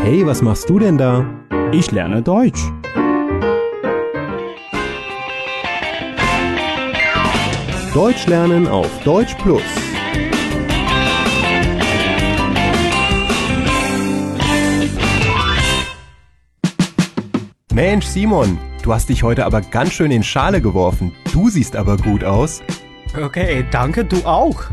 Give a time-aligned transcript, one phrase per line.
[0.00, 1.24] Hey, was machst du denn da?
[1.72, 2.60] Ich lerne Deutsch.
[7.92, 9.62] Deutsch lernen auf Deutsch Plus.
[17.72, 21.12] Mensch, Simon, du hast dich heute aber ganz schön in Schale geworfen.
[21.32, 22.62] Du siehst aber gut aus.
[23.20, 24.64] Okay, danke, du auch.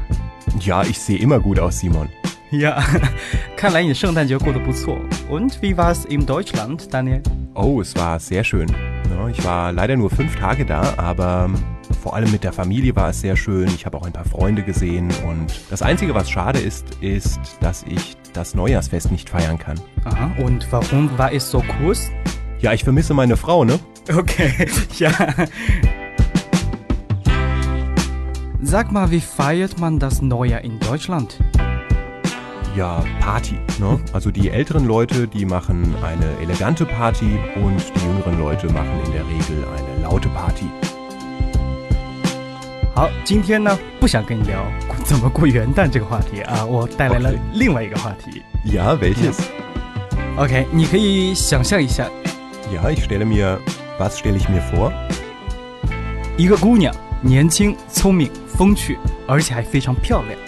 [0.60, 2.10] Ja, ich sehe immer gut aus, Simon.
[2.52, 2.84] Ja,
[3.64, 5.00] 看来你圣诞节过得不错。
[5.29, 7.23] Und wie war es in Deutschland, Daniel?
[7.55, 8.75] Oh, es war sehr schön.
[9.31, 11.51] Ich war leider nur fünf Tage da, aber
[12.03, 13.69] vor allem mit der Familie war es sehr schön.
[13.69, 17.83] Ich habe auch ein paar Freunde gesehen und das Einzige, was schade ist, ist, dass
[17.83, 19.79] ich das Neujahrsfest nicht feiern kann.
[20.05, 22.11] Aha, und warum war es so kurz?
[22.61, 23.79] Ja, ich vermisse meine Frau, ne?
[24.17, 24.67] Okay,
[24.99, 25.11] ja.
[28.63, 31.39] Sag mal, wie feiert man das Neujahr in Deutschland?
[32.78, 33.56] Ja, Party.
[33.80, 34.00] Ne?
[34.14, 39.12] Also die älteren Leute, die machen eine elegante Party und die jüngeren Leute machen in
[39.12, 40.66] der Regel eine laute Party.
[42.96, 44.64] 好，今天呢，不想跟你聊
[45.04, 47.40] 怎么过元旦这个话题啊，我带来了 Okay.
[47.54, 48.44] 另外一个话题。
[48.66, 49.40] Ja, welches?
[50.38, 52.08] OK，你可以想象一下，
[52.72, 53.58] Ja, ich stelle mir,
[54.00, 54.92] was stelle ich mir vor?
[56.38, 60.40] 一个姑娘年轻、聪明、风趣，而且还非常漂亮。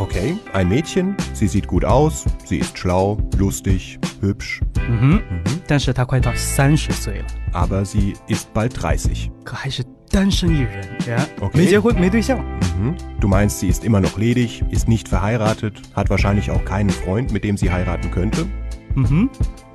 [0.00, 5.22] Okay, ein Mädchen, sie sieht gut aus, sie ist schlau, lustig, hübsch, 嗯哼，
[5.66, 9.30] 但是她快到三十岁了， aber sie ist bald 30.
[9.44, 12.38] 可还是单身一人呀 OK 没结婚，没对象。
[12.78, 12.94] Mhm.
[13.20, 17.32] Du meinst, sie ist immer noch ledig, ist nicht verheiratet, hat wahrscheinlich auch keinen Freund,
[17.32, 18.46] mit dem sie heiraten könnte?
[18.94, 19.28] 嗯哼，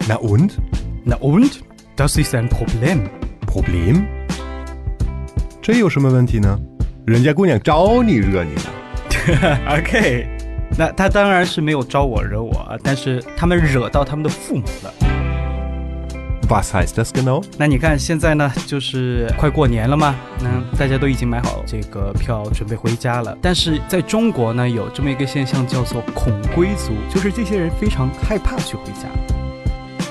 [0.07, 0.59] Na und?
[1.03, 1.63] na und?
[1.95, 3.09] Das ist ein Problem.
[3.47, 4.05] Problem?
[5.61, 6.59] 这有什么问题呢？
[7.05, 8.74] 人家姑娘招你惹你了。
[9.68, 10.26] OK，
[10.78, 14.92] 那他当然是没有招我惹我啊，但是他们惹到他们的父母了。
[16.48, 17.42] Was heißt das genau?
[17.58, 20.48] 那你看现在呢，就是快过年了嘛，那
[20.78, 23.36] 大家都已经买好这个票，准备回家了。
[23.42, 29.08] 但是在中国呢，有这么一个现象叫做恐归族，就是这些人非常害怕去回家。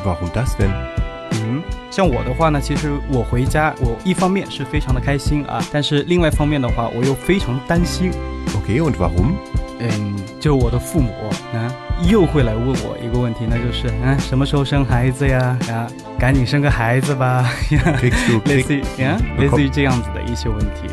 [0.04, 1.05] Warum das denn?
[1.47, 1.61] 嗯，
[1.91, 8.11] 像我的话呢，其实我回家，我一方面是非常的开心啊，但是另外一方面的话，我又非常担心。
[8.56, 9.33] Okay, und warum?
[9.79, 11.11] 嗯，就是我的父母
[11.53, 11.69] 啊，
[12.09, 15.57] 又会来问我一个问题，那就是啊，什么时候生孩子呀？
[15.69, 17.47] 啊，赶紧生个孩子吧，
[18.45, 20.88] 类似于啊，类似于这样子的一些问题。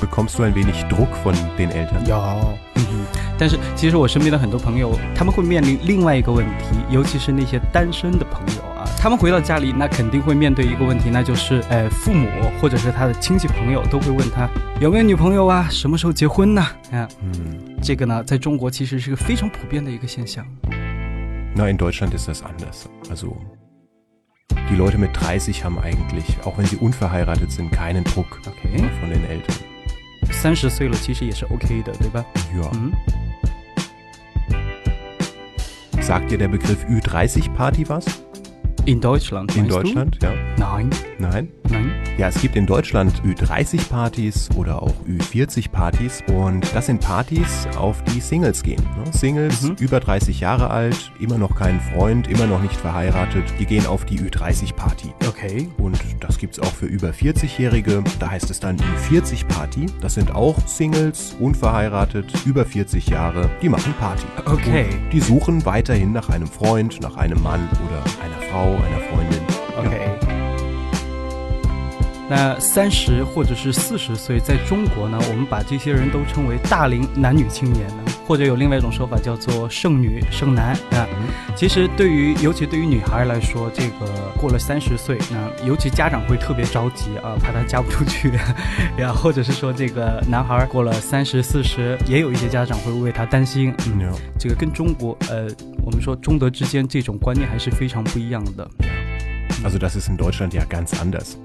[0.00, 2.04] bekommst du ein wenig Druck von den Eltern?
[2.06, 2.84] 有，嗯，
[3.38, 8.73] 但是其实我身边的很多朋友，他们会面临另外一个问题，尤其是那些单身的朋友啊，
[9.04, 12.26] 他们回到家里，那肯定会面对一个问题，那就是，呃，父母
[12.58, 14.48] 或者是他的亲戚朋友都会问他
[14.80, 16.62] 有没有女朋友啊，什么时候结婚呢？
[16.90, 17.76] 啊，Hm.
[17.82, 20.42] 这个呢，在中国其实是个非常普遍的一个现象。
[21.54, 22.86] Na, in Deutschland ist das anders.
[23.10, 23.36] Also,
[24.70, 29.22] die Leute mit 30 haben eigentlich, auch wenn sie unverheiratet sind, keinen Druck OK，von den
[29.26, 29.54] Eltern.
[30.32, 32.24] 三十岁了，其实也是 OK 的，对吧
[32.58, 32.70] ？Ja.
[32.72, 32.90] 嗯
[36.00, 38.06] ，Sagt dir der Begriff Ü30-Party was?
[38.86, 39.56] In Deutschland.
[39.56, 40.18] In Deutschland?
[40.22, 40.30] Ja.
[40.30, 40.36] Du?
[40.60, 41.52] Nein, Nein?
[41.70, 42.03] nein.
[42.16, 48.20] Ja, es gibt in Deutschland Ü30-Partys oder auch Ü40-Partys und das sind Partys, auf die
[48.20, 48.80] Singles gehen.
[49.04, 49.12] Ne?
[49.12, 49.76] Singles, Mhm.
[49.80, 54.04] über 30 Jahre alt, immer noch keinen Freund, immer noch nicht verheiratet, die gehen auf
[54.04, 55.12] die Ü30-Party.
[55.26, 58.04] OK，Und das gibt's auch für über 40-Jährige.
[58.20, 59.86] Da heißt es dann Ü40-Party.
[60.00, 64.22] Das sind auch Singles, unverheiratet, über 40 Jahre, die machen Party.
[64.46, 64.86] Okay.
[65.04, 68.93] Und die suchen weiterhin nach einem Freund, nach einem Mann oder einer Frau, einer
[72.34, 81.06] 那三十或者是四十岁，在中国呢，我们把这些人都称为大龄男女青年呢，或者有另外一种说法叫做剩女剩男啊。
[81.54, 88.32] 其实对于尤其对于女孩来说，这个过了三十岁，那尤其家长会特别着急啊，怕她嫁不出去，
[88.98, 93.72] 呀，或者是说这个男孩过了三十四十，也有一些家长会为他担心。
[93.86, 95.46] 嗯，这个跟中国呃，
[95.84, 98.68] 我们说中德之间这种观念还是非常不一样的。
[99.62, 101.36] Also das ist in Deutschland ja ganz anders.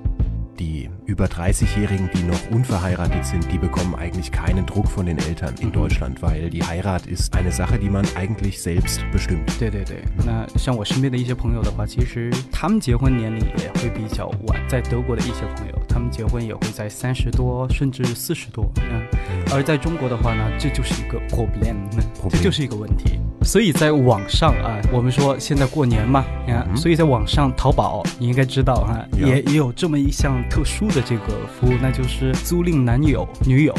[0.60, 5.56] Die über 30-Jährigen, die noch unverheiratet sind, die bekommen eigentlich keinen Druck von den Eltern
[5.62, 9.50] in Deutschland, weil die Heirat ist eine Sache, die man eigentlich selbst bestimmt.
[9.58, 14.62] 对对对，那像我身边的一些朋友的话，其实他们结婚年龄也会比较晚。
[14.68, 18.70] 在德国的一些朋友，他们结婚也会在三十多甚至四十多。
[18.92, 19.08] 嗯，
[19.54, 21.88] 而在中国的话呢，这就是一个 Problem
[22.30, 23.18] 这就是一个问题。
[23.42, 33.74] 所以在网上啊，我们说现在过年嘛，啊，嗯所以在网上淘宝，你应该知道哈、Yeah 也也有这么一项特殊的这个服务，那就是租赁男友、女友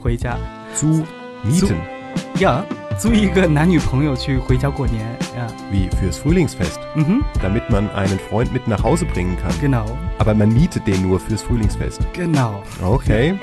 [0.00, 0.36] 回家。
[0.74, 1.04] Zu
[1.44, 1.76] mieten.
[2.36, 2.62] Ja,
[2.98, 5.00] 租一个男女朋友去回家过年
[5.36, 5.46] 呀。
[5.70, 6.78] Wie fürs Frühlingsfest.
[6.96, 7.22] Mhm.
[7.42, 9.52] Damit man einen Freund mit nach Hause bringen kann.
[9.60, 9.84] Genau.
[10.18, 12.00] Aber man mietet den nur fürs Frühlingsfest.
[12.14, 12.62] Genau.
[12.82, 13.34] Okay.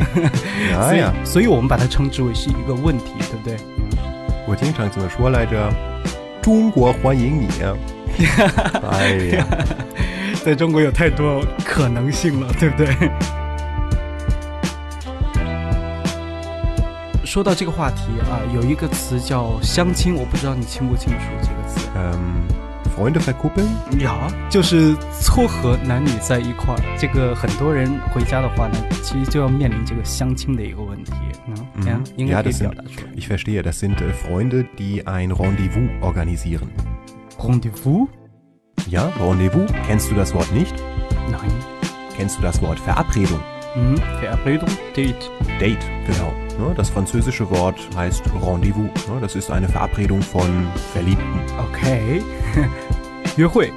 [0.74, 3.58] 所以，所以我们把它称之为是一个问题，对不对？
[4.50, 5.72] 我经常怎么说来着，
[6.42, 7.48] 中国欢迎你。
[8.90, 9.46] 哎呀，
[10.44, 12.88] 在中国有太多可能性了，对不对？
[17.24, 21.88] 说到这个话题啊，有一个词叫相亲，我不知道你清不清楚这个词。
[21.96, 22.42] 嗯
[22.98, 23.68] ，Freunde verkuppeln。
[24.00, 24.12] 有，
[24.50, 26.82] 就是撮合男女在一块儿。
[26.98, 31.14] 这个很多人回家的话呢，其实就要面临这个相亲的一个问题。
[31.79, 33.13] 嗯，ja, 应该可以表达出来。
[33.17, 33.97] Ich verstehe, das sind
[34.27, 36.71] Freunde, die ein Rendezvous organisieren.
[37.39, 38.09] Rendezvous?
[38.89, 39.71] Ja, Rendezvous.
[39.87, 40.75] Kennst du das Wort nicht?
[41.31, 41.51] Nein.
[42.17, 43.41] Kennst du das Wort Verabredung?
[43.75, 45.31] Mhm, Verabredung, Date.
[45.59, 46.33] Date, genau.
[46.77, 48.89] Das französische Wort heißt Rendezvous.
[49.21, 50.47] Das ist eine Verabredung von
[50.93, 51.41] Verliebten.
[51.73, 52.23] Okay.
[53.37, 53.73] 约会。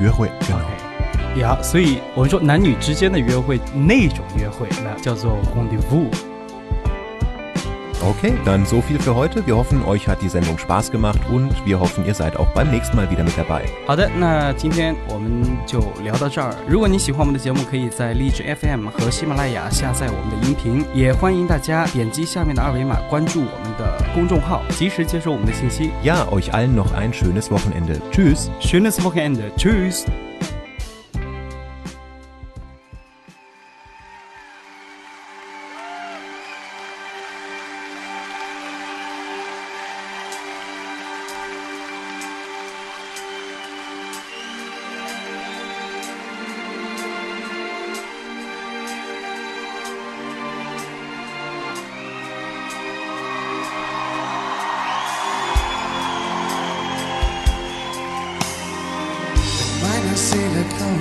[0.00, 0.58] 约会，genau.
[0.58, 1.40] Okay.
[1.40, 6.10] 呀，所以我们说男女之间的约会那种约会，那叫做 Rendezvous。
[8.02, 9.44] Okay, dann so viel für heute.
[9.44, 12.70] Wir hoffen, euch hat die Sendung Spaß gemacht und wir hoffen, ihr seid auch beim
[12.70, 13.64] nächsten Mal wieder mit dabei.
[13.86, 16.54] 好的，那今天我们就聊到这儿。
[16.68, 25.90] 如果你喜欢我们的节目，可以在荔枝 FM 和喜马拉雅下载我们的音频，也欢迎大家点击下面的二维码关注我们的公众号，及时接收我们的信息。
[26.04, 28.00] Ja, euch allen noch ein schönes Wochenende.
[28.12, 28.48] Tschüss.
[28.60, 29.50] Schönes Wochenende.
[29.56, 30.04] Tschüss.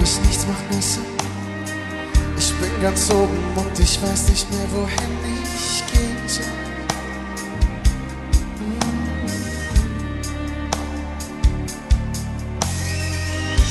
[0.02, 1.04] Ist, nichts macht Sinn.
[2.36, 5.16] Ich bin ganz oben und ich weiß nicht mehr, wohin
[5.54, 6.44] ich gehen soll.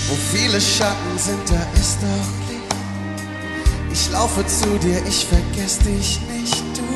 [0.08, 2.76] Wo viele Schatten sind, da ist auch Licht.
[3.92, 6.88] Ich laufe zu dir, ich vergess dich nicht, du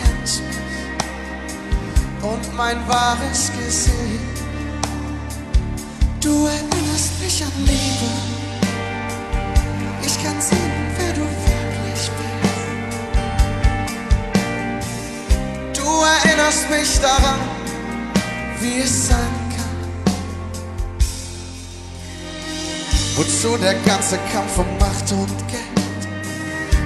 [0.00, 0.56] kennst mich
[2.22, 3.92] und mein wahres Gesicht.
[6.22, 8.37] Du erinnerst mich an Liebe.
[16.48, 17.40] Erinnerst mich daran,
[18.60, 19.18] wie es sein
[19.56, 19.78] kann.
[23.16, 25.62] Wozu der ganze Kampf um Macht und Geld?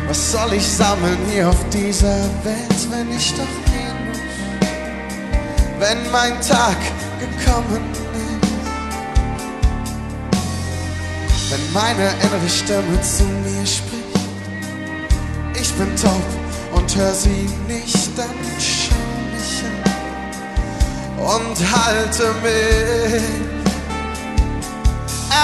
[0.09, 4.21] Was soll ich sammeln hier auf dieser Welt, wenn ich doch gehen muss?
[5.79, 6.77] Wenn mein Tag
[7.21, 8.02] gekommen ist.
[11.53, 14.03] Wenn meine innere Stimme zu mir spricht.
[15.61, 16.27] Ich bin taub
[16.73, 18.95] und hör sie nicht, dann schau
[19.33, 19.83] mich an
[21.19, 23.23] und halte mich.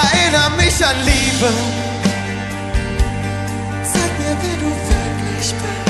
[0.01, 1.51] Erinner mich an Liebe.
[3.93, 5.85] Sag mir, wer du wirklich bist.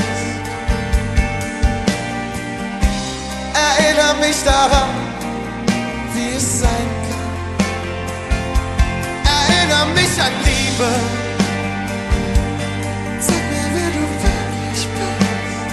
[3.54, 4.90] Erinner mich daran,
[6.14, 6.79] wie es sein
[9.80, 10.90] erinnere mich an Liebe.
[13.20, 15.70] Sag mir, wer du wirklich bist.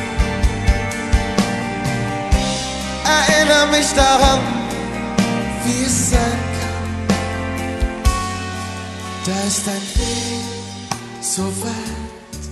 [3.06, 4.40] Erinnere mich daran,
[5.66, 6.88] wie es sein kann.
[9.26, 10.42] Da ist ein Weg
[11.22, 12.44] so weit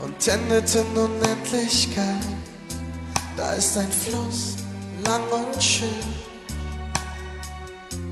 [0.00, 2.26] und endet in Unendlichkeit.
[3.36, 4.56] Da ist ein Fluss
[5.04, 5.88] lang und schön.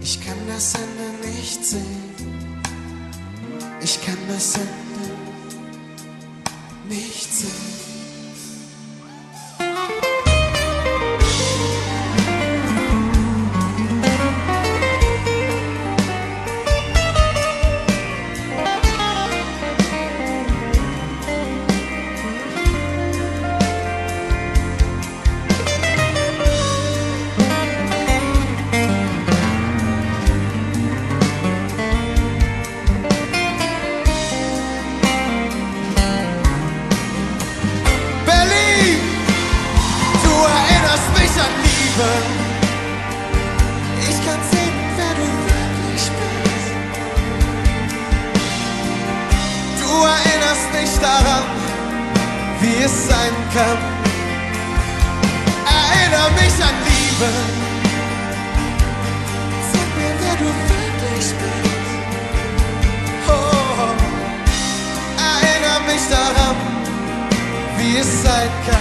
[0.00, 2.17] Ich kann das Ende nicht sehen.
[3.90, 3.98] Ich
[57.18, 57.32] Liebe.
[59.72, 61.34] Sag mir, wer du wirklich bist.
[63.28, 63.88] Oh,
[65.18, 66.56] erinnere mich daran,
[67.78, 68.77] wie es sein kann.